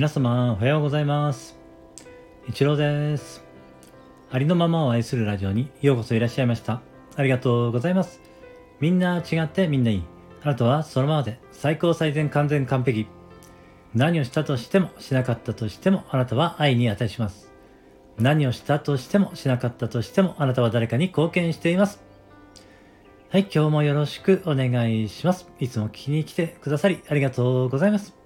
[0.00, 1.58] 皆様おはようございます。
[2.48, 3.44] 一郎です。
[4.30, 6.80] ありのままを愛するラジオにようこそいらっしゃいました。
[7.16, 8.18] ありがとうございます。
[8.80, 10.02] みんな違ってみんないい。
[10.42, 13.08] あなたはそのままで最高最善完全完璧。
[13.94, 17.52] 何をしたとしてもしなかったとしてもあなたは愛に値します。
[18.16, 22.02] 何をしたとしてもしなかったとしてもあなたは誰かに貢献しています。
[23.28, 25.50] はい、今日もよろしくお願いします。
[25.60, 28.18] いつも聞きに来てくださりありがとうございます。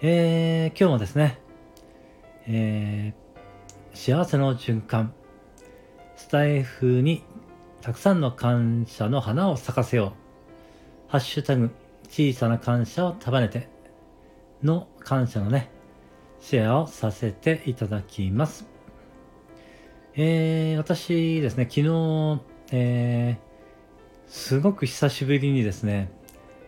[0.00, 1.40] えー、今日もですね、
[2.46, 5.12] えー、幸せの循環、
[6.14, 7.24] スタイフに
[7.80, 10.12] たくさんの感謝の花を咲かせよ
[11.08, 11.10] う。
[11.10, 11.70] ハッシュタグ、
[12.08, 13.68] 小さな感謝を束ねて
[14.62, 15.68] の感謝のね、
[16.38, 18.68] シェアをさせていただきます。
[20.14, 22.40] えー、私ですね、昨日、
[22.70, 26.12] えー、すごく久しぶりにですね、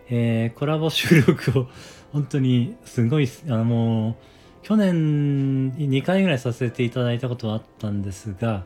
[0.08, 1.68] えー、コラボ収録を
[2.12, 4.14] 本当にすごい、あのもう、
[4.62, 8.64] 去年2回ぐらいさせていただいたことはあったんですが、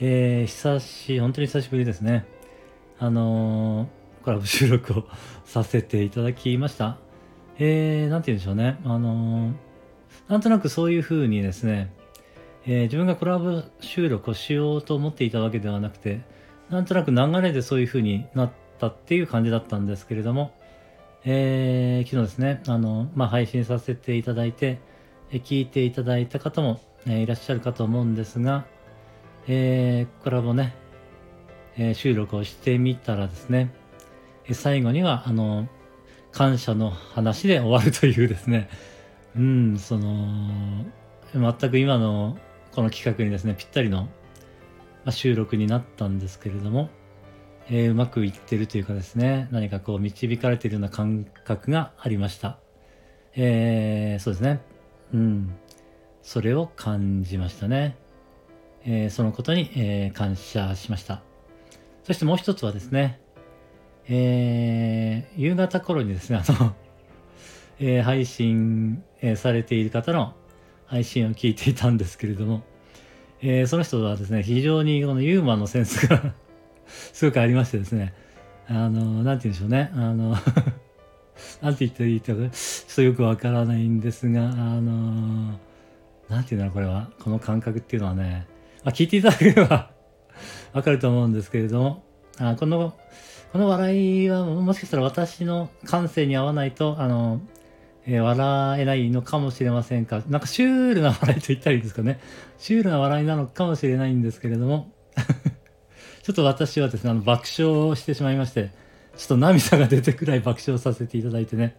[0.00, 2.24] えー、久し、本当に久しぶりですね。
[2.98, 5.04] あのー、コラボ収録を
[5.44, 6.98] させていただきました。
[7.58, 8.78] えー、なんて言うんでしょうね。
[8.84, 9.52] あのー、
[10.28, 11.92] なんとなくそういうふうにですね、
[12.64, 16.20] えー、自分がコラボ収録をしようと思っていたわけではなくて、
[16.70, 20.52] なんとなく流れでそういう風になったっていう感じだったんですけれども、
[21.30, 24.80] えー、昨日ですね、あの、まあ、配信させていただいて、
[25.30, 28.64] え聞いていただいた方も、えいらっしゃるかと思うんですが、
[29.46, 30.74] えー、コラボね、
[31.76, 33.74] え、収録をしてみたらですね、
[34.46, 35.68] え最後には、あの、
[36.32, 38.70] 感謝の話で終わるというですね、
[39.36, 40.86] うん、その、
[41.34, 42.38] 全く今の
[42.72, 44.08] この企画にですね、ぴったりの
[45.04, 46.88] ま、収録になったんですけれども、
[47.70, 52.58] えー、うまくいってるというかですね、何かこう導かれてるような感覚がありました。
[53.36, 54.60] えー、そうですね。
[55.12, 55.54] うん。
[56.22, 57.96] それを感じましたね。
[58.84, 61.22] えー、そのことに、え、感謝しました。
[62.04, 63.20] そしてもう一つはですね、
[64.08, 66.74] え、夕方頃にですね、あの
[67.80, 70.34] え、配信、え、されている方の
[70.86, 72.62] 配信を聞いていたんですけれども、
[73.42, 76.34] え、その人はですね、非常にこのユーモアのセンスが
[76.88, 78.14] すごくありましてですね、
[78.66, 80.36] あの、なんて言うんでしょうね、あの
[81.62, 82.50] なんて言っていいか、ちょっ
[82.94, 84.46] とよくわからないんですが、あ
[84.80, 85.58] の、
[86.28, 87.10] なんて言うんだろう、これは。
[87.20, 88.46] この感覚っていうのはね、
[88.84, 89.90] まあ、聞いていただければ
[90.72, 92.04] わかると思うんですけれども、
[92.38, 92.94] あこの、
[93.52, 97.40] この笑いはもしかしたら私の感性に合わないと、あの、
[98.06, 100.22] えー、笑えないのかもしれませんか。
[100.28, 102.20] なんかシュールな笑いと言ったらいいですかね。
[102.58, 104.90] シュールな笑いなのかもしれないんですけれども、
[106.28, 108.70] ちょっと私はですね、あの爆笑をしてしまいまして、
[109.16, 111.74] ちょっと涙が出てくらい爆笑させていただいてね、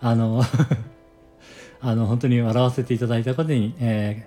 [0.00, 0.42] あの
[1.80, 4.26] あの、本当に笑わせていただいたことに、え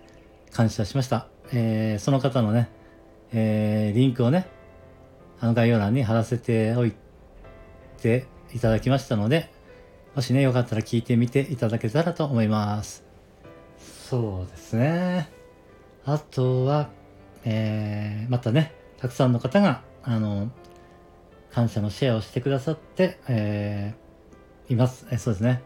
[0.50, 1.28] ー、感謝しました。
[1.52, 2.69] えー、その方のね、
[3.34, 4.48] えー、リンクをね、
[5.42, 6.94] あの概要欄に貼らせておい
[8.02, 9.52] ていただきましたので、
[10.16, 13.03] もしね、よかったら聞いてみていただけたらと思います。
[13.78, 15.30] そうですね。
[16.06, 16.88] あとは、
[17.44, 20.52] えー、またね、たくさんの方が、あの、
[21.52, 25.08] 感謝のシェアをしてくださって、えー、います。
[25.10, 25.62] えそうですね。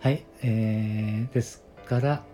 [0.00, 0.24] はい。
[0.42, 2.24] えー、ですから、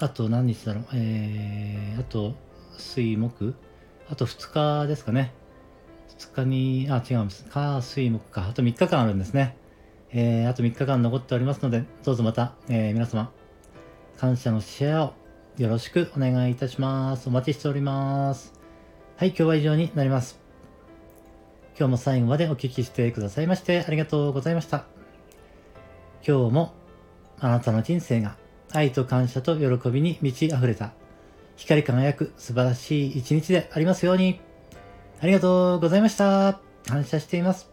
[0.00, 0.84] あと何日だろう。
[0.94, 2.34] えー、あと、
[2.76, 3.54] 水木
[4.08, 5.32] あと2日ですかね。
[6.18, 7.46] 2日に、あ、違うんです。
[7.48, 8.48] 火、水木か。
[8.48, 9.56] あと3日間あるんですね。
[10.12, 13.30] えー、あと3日間残っておりますので、どうぞまた、えー、皆様、
[14.18, 15.14] 感謝のシェアを
[15.56, 17.28] よろしくお願いいたします。
[17.28, 18.59] お待ちしております。
[19.20, 20.38] はい、今日は以上になります。
[21.78, 24.86] 今日も最後までお聞きしてくださいましてありがとうございました。
[26.26, 26.72] 今日も
[27.38, 28.38] あなたの人生が
[28.72, 30.94] 愛と感謝と喜びに満ち溢れた
[31.56, 34.40] 光り輝く素晴らしい一日でありますように。
[35.20, 36.58] ありがとうございました。
[36.86, 37.70] 感謝しています。